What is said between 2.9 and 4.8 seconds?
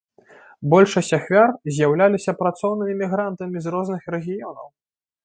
мігрантамі з розных рэгіёнаў.